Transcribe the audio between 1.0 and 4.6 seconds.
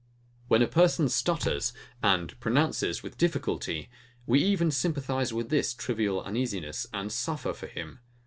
stutters, and pronounces with difficulty, we